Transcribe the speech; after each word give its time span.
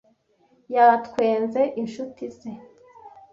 Yatwenze 0.75 1.61
inshuti 1.81 2.23
ze. 2.37 2.49